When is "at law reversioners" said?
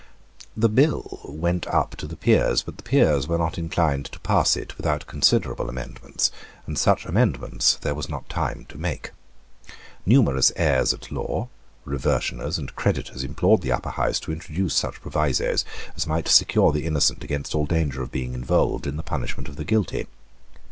10.91-12.57